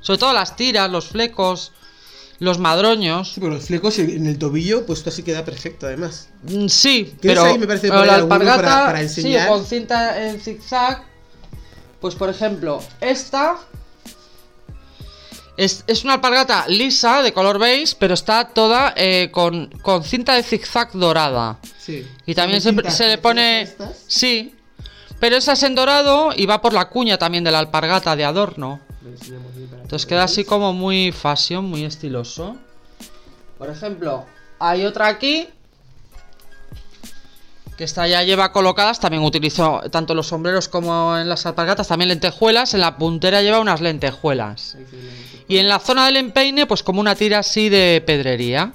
sobre 0.00 0.18
todo 0.18 0.32
las 0.32 0.56
tiras, 0.56 0.90
los 0.90 1.04
flecos, 1.08 1.72
los 2.38 2.58
madroños. 2.58 3.32
Sí, 3.34 3.40
pero 3.40 3.54
los 3.54 3.66
flecos 3.66 3.98
en 3.98 4.26
el 4.26 4.38
tobillo, 4.38 4.84
pues 4.86 4.98
esto 5.00 5.10
así 5.10 5.22
queda 5.22 5.44
perfecto, 5.44 5.86
además. 5.86 6.28
Mm, 6.42 6.66
Sí, 6.68 7.14
¿Tienes 7.20 7.38
pero, 7.38 7.44
ahí, 7.44 7.58
me 7.58 7.66
parece, 7.66 7.88
pero 7.88 8.04
la 8.04 8.16
alpargata, 8.16 8.62
para- 8.62 8.86
para 8.86 9.08
sí, 9.08 9.34
con 9.48 9.64
cinta 9.64 10.26
en 10.28 10.40
zigzag, 10.40 11.02
pues 12.00 12.14
por 12.14 12.28
ejemplo, 12.28 12.82
esta 13.00 13.56
es, 15.56 15.84
es 15.86 16.02
una 16.04 16.14
alpargata 16.14 16.66
lisa 16.68 17.22
de 17.22 17.32
color 17.32 17.58
beige, 17.58 17.94
pero 17.98 18.14
está 18.14 18.48
toda 18.48 18.92
eh, 18.96 19.28
con, 19.30 19.68
con 19.82 20.02
cinta 20.02 20.34
de 20.34 20.42
zigzag 20.42 20.92
dorada. 20.92 21.58
Sí. 21.78 22.06
Y 22.26 22.34
también 22.34 22.60
se, 22.60 22.72
se 22.90 23.06
le 23.08 23.18
pone... 23.18 23.62
estas. 23.62 23.90
Sí, 24.08 24.54
pero 25.20 25.36
esa 25.36 25.52
es 25.52 25.62
en 25.62 25.74
dorado 25.76 26.30
y 26.36 26.46
va 26.46 26.60
por 26.60 26.72
la 26.72 26.88
cuña 26.88 27.18
también 27.18 27.44
de 27.44 27.52
la 27.52 27.60
alpargata 27.60 28.16
de 28.16 28.24
adorno. 28.24 28.80
Enseñamos 29.06 29.53
Entonces 29.84 30.06
queda 30.06 30.24
así 30.24 30.44
como 30.44 30.72
muy 30.72 31.12
fashion, 31.12 31.66
muy 31.66 31.84
estiloso. 31.84 32.56
Por 33.58 33.68
ejemplo, 33.68 34.24
hay 34.58 34.86
otra 34.86 35.08
aquí. 35.08 35.46
Que 37.76 37.84
esta 37.84 38.06
ya 38.08 38.22
lleva 38.22 38.50
colocadas, 38.50 38.98
también 38.98 39.22
utilizo 39.22 39.82
tanto 39.90 40.14
los 40.14 40.28
sombreros 40.28 40.68
como 40.68 41.18
en 41.18 41.28
las 41.28 41.44
alpargatas, 41.44 41.88
también 41.88 42.08
lentejuelas. 42.08 42.72
En 42.72 42.80
la 42.80 42.96
puntera 42.96 43.42
lleva 43.42 43.60
unas 43.60 43.82
lentejuelas. 43.82 44.78
Y 45.48 45.58
en 45.58 45.68
la 45.68 45.78
zona 45.78 46.06
del 46.06 46.16
empeine, 46.16 46.66
pues 46.66 46.82
como 46.82 47.00
una 47.00 47.14
tira 47.14 47.40
así 47.40 47.68
de 47.68 48.02
pedrería. 48.06 48.72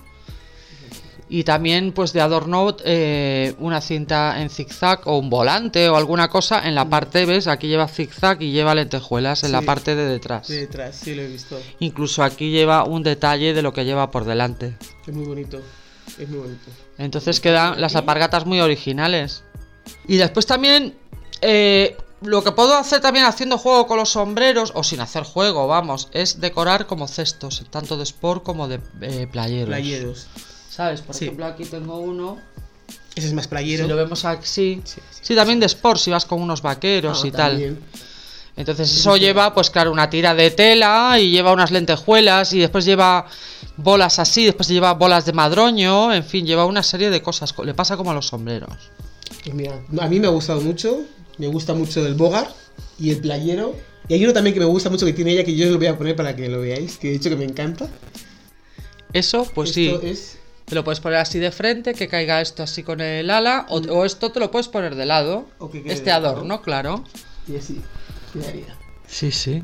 Y 1.32 1.44
también, 1.44 1.92
pues 1.92 2.12
de 2.12 2.22
adorno, 2.22 2.76
eh, 2.84 3.54
una 3.60 3.82
cinta 3.82 4.42
en 4.42 4.50
zigzag 4.50 5.02
o 5.06 5.20
un 5.20 5.30
volante 5.30 5.88
o 5.88 5.96
alguna 5.96 6.28
cosa 6.28 6.68
en 6.68 6.74
la 6.74 6.90
parte, 6.90 7.26
¿ves? 7.26 7.46
Aquí 7.48 7.68
lleva 7.68 7.88
zigzag 7.88 8.42
y 8.42 8.52
lleva 8.52 8.74
lentejuelas 8.74 9.44
en 9.44 9.52
la 9.52 9.62
parte 9.62 9.96
de 9.96 10.06
detrás. 10.06 10.48
De 10.48 10.62
detrás, 10.62 10.96
sí, 10.96 11.14
lo 11.14 11.22
he 11.22 11.28
visto. 11.28 11.60
Incluso 11.80 12.24
aquí 12.24 12.50
lleva 12.50 12.84
un 12.84 13.04
detalle 13.04 13.54
de 13.54 13.62
lo 13.62 13.74
que 13.74 13.86
lleva 13.86 14.10
por 14.10 14.26
delante. 14.26 14.76
Es 15.06 15.14
muy 15.14 15.26
bonito. 15.26 15.62
Es 16.18 16.28
muy 16.28 16.40
bonito. 16.40 16.72
Entonces 16.98 17.40
quedan 17.40 17.80
las 17.80 17.96
alpargatas 17.96 18.48
muy 18.48 18.60
originales. 18.60 19.44
Y 20.08 20.18
después 20.18 20.48
también 20.48 20.96
eh, 21.42 21.96
lo 22.22 22.44
que 22.44 22.52
puedo 22.52 22.76
hacer 22.76 23.02
también 23.02 23.26
haciendo 23.26 23.58
juego 23.58 23.88
con 23.88 23.98
los 23.98 24.10
sombreros, 24.10 24.72
o 24.76 24.84
sin 24.84 25.00
hacer 25.00 25.24
juego, 25.24 25.68
vamos, 25.68 26.10
es 26.12 26.42
decorar 26.42 26.86
como 26.86 27.08
cestos, 27.08 27.64
tanto 27.70 27.98
de 27.98 28.04
sport 28.04 28.44
como 28.44 28.68
de 28.68 28.80
eh, 29.02 29.28
playeros. 29.32 29.68
Playeros. 29.68 30.28
¿Sabes? 30.80 31.02
Por 31.02 31.14
Sí. 31.14 31.26
ejemplo, 31.26 31.46
aquí 31.46 31.66
tengo 31.66 31.98
uno. 32.00 32.38
Ese 33.14 33.28
es 33.28 33.34
más 33.34 33.50
playero. 33.50 33.84
Si 33.84 33.90
lo 33.90 33.98
vemos 33.98 34.24
aquí, 34.24 34.46
sí. 34.46 34.82
Sí, 35.22 35.36
también 35.36 35.60
de 35.60 35.66
sport, 35.66 36.00
si 36.00 36.10
vas 36.10 36.24
con 36.24 36.42
unos 36.42 36.62
vaqueros 36.62 37.22
Ah, 37.22 37.28
y 37.28 37.32
tal. 37.32 37.52
también. 37.52 37.80
Entonces 38.56 38.90
eso 38.96 39.18
lleva, 39.18 39.54
pues 39.54 39.70
claro, 39.70 39.92
una 39.92 40.10
tira 40.10 40.34
de 40.36 40.52
tela 40.52 41.18
y 41.20 41.32
lleva 41.32 41.52
unas 41.52 41.72
lentejuelas 41.72 42.54
y 42.54 42.60
después 42.60 42.86
lleva 42.86 43.26
bolas 43.76 44.20
así, 44.20 44.46
después 44.46 44.70
lleva 44.70 44.94
bolas 44.94 45.26
de 45.26 45.34
madroño, 45.34 46.14
en 46.14 46.24
fin, 46.24 46.46
lleva 46.46 46.64
una 46.66 46.82
serie 46.82 47.10
de 47.10 47.22
cosas. 47.22 47.54
Le 47.66 47.74
pasa 47.74 47.98
como 47.98 48.12
a 48.12 48.14
los 48.14 48.28
sombreros. 48.28 48.72
Pues 49.44 49.54
mira, 49.54 49.82
a 50.00 50.08
mí 50.08 50.18
me 50.22 50.28
ha 50.28 50.32
gustado 50.32 50.62
mucho. 50.62 51.02
Me 51.38 51.48
gusta 51.48 51.74
mucho 51.74 52.06
el 52.08 52.14
bogar 52.14 52.54
y 52.98 53.10
el 53.10 53.18
playero. 53.20 53.76
Y 54.08 54.14
hay 54.14 54.24
uno 54.24 54.32
también 54.32 54.54
que 54.54 54.62
me 54.62 54.66
gusta 54.66 54.90
mucho 54.90 55.06
que 55.06 55.12
tiene 55.12 55.32
ella 55.34 55.44
que 55.44 55.54
yo 55.58 55.66
os 55.66 55.74
lo 55.74 55.78
voy 55.78 55.88
a 55.88 55.98
poner 55.98 56.16
para 56.16 56.38
que 56.38 56.48
lo 56.48 56.62
veáis, 56.62 56.98
que 56.98 57.10
he 57.10 57.12
dicho 57.12 57.30
que 57.30 57.36
me 57.36 57.44
encanta. 57.44 57.90
Eso, 59.12 59.46
pues 59.54 59.72
sí, 59.74 59.94
es 60.04 60.38
te 60.70 60.76
lo 60.76 60.84
puedes 60.84 61.00
poner 61.00 61.18
así 61.20 61.40
de 61.40 61.52
frente, 61.52 61.94
que 61.96 62.08
caiga 62.08 62.40
esto 62.42 62.64
así 62.64 62.84
con 62.84 63.02
el 63.02 63.30
ala, 63.30 63.66
o, 63.70 63.78
o 63.80 64.06
esto 64.06 64.32
te 64.32 64.40
lo 64.40 64.52
puedes 64.52 64.68
poner 64.68 64.96
de 64.96 65.06
lado. 65.06 65.48
O 65.58 65.70
que 65.70 65.84
Este 65.88 66.12
lado. 66.12 66.30
adorno, 66.30 66.62
claro. 66.62 67.04
y 67.48 67.58
así 67.58 67.82
quedaría. 68.32 68.78
Sí, 69.08 69.32
sí. 69.32 69.64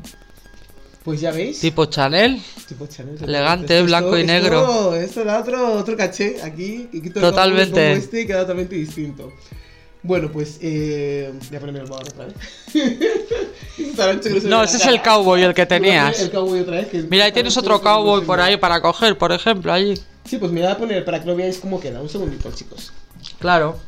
Pues 1.04 1.20
ya 1.20 1.30
veis. 1.30 1.60
Tipo 1.60 1.84
Chanel. 1.86 2.42
Tipo 2.66 2.86
Chanel. 2.88 3.22
Elegante, 3.22 3.74
Esto- 3.76 3.86
blanco 3.86 4.18
y 4.18 4.22
esto- 4.22 4.32
negro. 4.32 4.94
Esto 4.96 5.24
da 5.24 5.38
otro, 5.40 5.74
otro 5.74 5.96
caché 5.96 6.42
aquí. 6.42 6.88
y 6.92 7.00
quito 7.00 7.20
el 7.20 7.26
Totalmente. 7.26 7.90
pongo 7.90 8.04
este 8.04 8.20
y 8.22 8.26
queda 8.26 8.40
totalmente 8.40 8.74
distinto. 8.74 9.32
Bueno, 10.02 10.30
pues 10.32 10.58
eh, 10.60 11.32
voy 11.48 11.56
a 11.56 11.60
ponerme 11.60 11.80
el 11.80 11.86
bogar 11.86 12.06
otra 12.08 12.26
vez. 12.26 12.34
Que 13.76 14.40
No, 14.44 14.62
ese 14.62 14.78
es 14.78 14.86
el 14.86 15.02
cowboy 15.02 15.42
el 15.42 15.52
que 15.54 15.66
tenías. 15.66 16.18
El 16.20 16.30
cowboy 16.30 16.60
otra 16.60 16.76
vez. 16.76 16.88
que 16.88 17.02
Mira, 17.02 17.24
ahí 17.26 17.32
tienes 17.32 17.56
otro 17.56 17.80
cowboy 17.80 18.24
por 18.24 18.40
ahí 18.40 18.56
para 18.56 18.80
coger, 18.80 19.16
por 19.18 19.32
ejemplo, 19.32 19.72
allí. 19.72 19.94
Sí, 20.26 20.38
pues 20.38 20.52
me 20.52 20.60
voy 20.60 20.70
a 20.70 20.76
poner 20.76 21.04
para 21.04 21.20
que 21.20 21.26
lo 21.26 21.36
veáis 21.36 21.58
cómo 21.58 21.80
queda. 21.80 22.00
Un 22.00 22.08
segundito, 22.08 22.50
chicos. 22.52 22.92
Claro, 23.38 23.78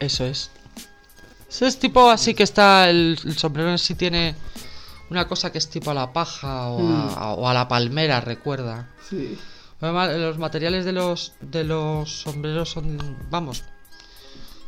eso 0.00 0.24
es. 0.24 0.50
Eso 1.48 1.66
es 1.66 1.78
tipo 1.78 2.10
así 2.10 2.34
que 2.34 2.42
está 2.42 2.88
el, 2.88 3.18
el 3.24 3.36
sombrero 3.36 3.70
en 3.70 3.78
sí 3.78 3.94
tiene 3.94 4.34
una 5.10 5.28
cosa 5.28 5.52
que 5.52 5.58
es 5.58 5.68
tipo 5.68 5.90
a 5.90 5.94
la 5.94 6.12
paja 6.12 6.68
o, 6.68 6.80
a, 6.80 7.34
o 7.34 7.46
a 7.46 7.52
la 7.52 7.68
palmera, 7.68 8.20
recuerda. 8.20 8.88
Sí. 9.08 9.38
Además, 9.80 10.16
los 10.16 10.38
materiales 10.38 10.84
de 10.84 10.92
los 10.92 11.32
de 11.40 11.64
los 11.64 12.22
sombreros 12.22 12.70
son, 12.70 13.16
vamos, 13.30 13.64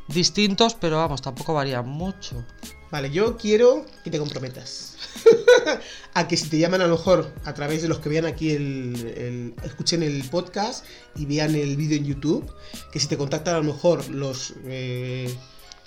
distintos, 0.08 0.74
pero 0.74 0.98
vamos, 0.98 1.22
tampoco 1.22 1.54
varían 1.54 1.88
mucho. 1.88 2.44
Vale, 2.90 3.10
yo 3.10 3.36
quiero 3.36 3.84
que 4.04 4.10
te 4.10 4.18
comprometas. 4.18 4.96
a 6.14 6.28
que 6.28 6.36
si 6.36 6.48
te 6.48 6.58
llaman 6.58 6.80
a 6.80 6.86
lo 6.86 6.96
mejor 6.96 7.32
a 7.44 7.54
través 7.54 7.82
de 7.82 7.88
los 7.88 7.98
que 7.98 8.08
vean 8.08 8.24
aquí 8.26 8.50
el, 8.50 9.14
el- 9.16 9.54
escuchen 9.64 10.02
el 10.02 10.22
podcast 10.28 10.84
y 11.16 11.26
vean 11.26 11.54
el 11.56 11.76
vídeo 11.76 11.96
en 11.98 12.04
YouTube, 12.04 12.48
que 12.92 13.00
si 13.00 13.08
te 13.08 13.16
contactan 13.16 13.54
a 13.56 13.58
lo 13.58 13.64
mejor 13.72 14.08
los 14.10 14.54
eh, 14.66 15.34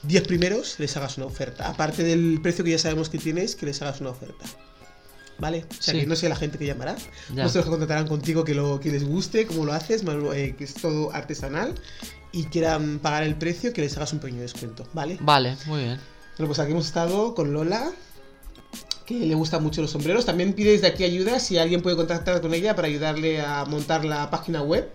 10 0.03 0.27
primeros, 0.27 0.75
les 0.79 0.95
hagas 0.97 1.17
una 1.17 1.27
oferta. 1.27 1.69
Aparte 1.69 2.03
del 2.03 2.39
precio 2.41 2.63
que 2.65 2.71
ya 2.71 2.79
sabemos 2.79 3.09
que 3.09 3.17
tienes, 3.19 3.55
que 3.55 3.65
les 3.67 3.81
hagas 3.81 4.01
una 4.01 4.09
oferta. 4.09 4.45
¿Vale? 5.39 5.65
O 5.69 5.81
sea 5.81 5.93
Sí. 5.93 5.99
que 6.01 6.07
no 6.07 6.15
sé 6.15 6.27
la 6.29 6.35
gente 6.35 6.57
que 6.57 6.65
llamará. 6.65 6.95
Ya. 7.33 7.43
No 7.43 7.49
sé 7.49 7.59
los 7.59 7.65
que 7.65 7.69
contratarán 7.71 8.07
contigo 8.07 8.43
que 8.43 8.55
lo 8.55 8.79
que 8.79 8.91
les 8.91 9.03
guste, 9.05 9.45
cómo 9.45 9.65
lo 9.65 9.73
haces, 9.73 10.03
eh, 10.33 10.55
que 10.57 10.63
es 10.63 10.73
todo 10.73 11.13
artesanal 11.13 11.75
y 12.31 12.45
quieran 12.45 12.99
pagar 12.99 13.23
el 13.23 13.35
precio, 13.35 13.71
que 13.71 13.81
les 13.81 13.95
hagas 13.97 14.11
un 14.13 14.19
pequeño 14.19 14.41
descuento, 14.41 14.87
¿vale? 14.93 15.17
Vale, 15.21 15.55
muy 15.67 15.83
bien. 15.83 15.99
Bueno, 16.37 16.49
pues 16.49 16.59
aquí 16.59 16.71
hemos 16.71 16.85
estado 16.85 17.33
con 17.33 17.51
Lola, 17.51 17.91
que 19.07 19.15
le 19.15 19.33
gustan 19.33 19.63
mucho 19.63 19.81
los 19.81 19.89
sombreros. 19.89 20.23
También 20.27 20.53
pide 20.53 20.73
desde 20.73 20.85
aquí 20.85 21.03
ayuda 21.03 21.39
si 21.39 21.57
alguien 21.57 21.81
puede 21.81 21.95
contactar 21.95 22.41
con 22.41 22.53
ella 22.53 22.75
para 22.75 22.87
ayudarle 22.87 23.41
a 23.41 23.65
montar 23.65 24.05
la 24.05 24.29
página 24.29 24.61
web 24.61 24.87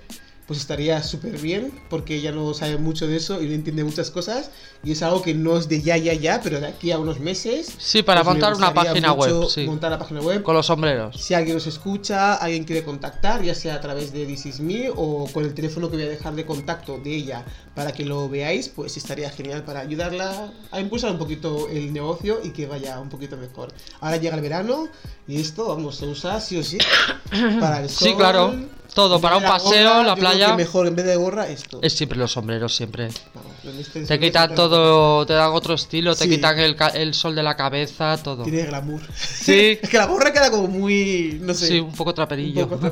pues 0.47 0.59
estaría 0.59 1.03
súper 1.03 1.39
bien, 1.39 1.73
porque 1.89 2.17
ella 2.17 2.33
no 2.33 2.53
sabe 2.55 2.77
mucho 2.77 3.07
de 3.07 3.17
eso 3.17 3.41
y 3.43 3.47
no 3.47 3.55
entiende 3.55 3.85
muchas 3.85 4.11
cosas, 4.11 4.51
y 4.83 4.93
es 4.93 5.03
algo 5.03 5.23
que 5.23 5.35
no 5.35 5.57
es 5.57 5.69
de 5.69 5.81
ya, 5.83 5.97
ya, 5.97 6.15
ya, 6.15 6.41
pero 6.43 6.61
de 6.61 6.67
aquí 6.67 6.91
a 6.91 6.99
unos 6.99 7.21
meses. 7.21 7.73
Sí, 7.79 8.03
para 8.03 8.23
pues 8.23 8.35
montar 8.35 8.55
una 8.55 8.75
página 8.75 9.13
web, 9.13 9.49
sí. 9.49 9.65
Montar 9.65 9.93
la 9.93 9.99
página 9.99 10.21
web. 10.21 10.43
Con 10.43 10.55
los 10.55 10.67
sombreros. 10.67 11.21
Si 11.21 11.35
alguien 11.35 11.55
nos 11.55 11.67
escucha, 11.67 12.35
alguien 12.35 12.65
quiere 12.65 12.85
contactar, 12.85 13.43
ya 13.43 13.55
sea 13.55 13.77
a 13.77 13.81
través 13.81 14.13
de 14.13 14.27
This 14.27 14.47
Is 14.47 14.61
Me 14.61 14.91
o 14.95 15.29
con 15.33 15.45
el 15.45 15.55
teléfono 15.55 15.91
que 15.91 15.97
voy 15.97 16.07
a 16.07 16.09
dejar 16.09 16.35
de 16.35 16.45
contacto 16.45 16.99
de 16.99 17.15
ella 17.15 17.45
para 17.75 17.93
que 17.93 18.05
lo 18.05 18.29
veáis, 18.29 18.69
pues 18.69 18.97
estaría 18.97 19.31
genial 19.31 19.65
para 19.65 19.81
ayudarla 19.81 20.53
a 20.71 20.81
impulsar 20.81 21.13
un 21.13 21.19
poquito 21.19 21.69
el 21.69 21.93
negocio 21.93 22.41
y 22.43 22.51
que 22.51 22.67
vaya 22.67 22.99
un 23.01 23.09
poquito 23.09 23.37
mejor. 23.37 23.73
Ahora 24.01 24.17
llega 24.17 24.35
el 24.35 24.43
verano 24.43 24.89
y 25.27 25.41
esto 25.41 25.69
vamos 25.69 26.03
a 26.03 26.07
usar 26.07 26.41
sí 26.41 26.59
o 26.59 26.63
sí 26.63 26.79
para 27.61 27.81
el 27.81 27.89
sol. 27.89 28.09
Sí, 28.09 28.15
claro. 28.15 28.55
Todo, 28.95 29.21
para 29.23 29.39
un 29.39 29.43
paseo, 29.43 29.89
gorra, 29.89 30.03
la 30.03 30.09
yo 30.09 30.15
creo 30.15 30.17
playa. 30.17 30.47
que 30.49 30.57
mejor 30.57 30.87
en 30.87 30.95
vez 30.97 31.07
de 31.07 31.17
gorra 31.17 31.49
esto. 31.49 31.79
Es 31.83 31.95
siempre 31.95 32.19
los 32.19 32.33
sombreros, 32.33 32.77
siempre. 32.77 33.09
Este- 33.79 34.05
Te 34.05 34.21
quitan 34.21 34.55
todo, 34.55 35.25
te 35.25 35.33
dan 35.33 35.51
otro 35.53 35.75
estilo, 35.75 36.15
te 36.15 36.29
quitan 36.29 36.59
el, 36.59 36.77
el 36.95 37.15
sol 37.15 37.35
de 37.35 37.43
la 37.43 37.57
cabeza, 37.57 38.19
todo. 38.23 38.43
Tiene 38.45 38.65
glamour. 38.67 39.01
Sí. 39.17 39.79
es 39.83 39.89
que 39.89 39.97
la 39.97 40.05
gorra 40.07 40.31
queda 40.33 40.51
como 40.51 40.69
muy, 40.69 41.39
no 41.43 41.55
sé, 41.55 41.69
Sí, 41.69 41.81
un 41.81 41.93
poco 41.93 42.11
un 42.11 42.17
traperillo. 42.17 42.69
poco, 42.69 42.87